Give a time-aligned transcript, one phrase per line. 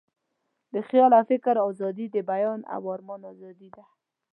[0.73, 3.83] د خیال او فکر آزادي، د بیان او آرمان آزادي ده.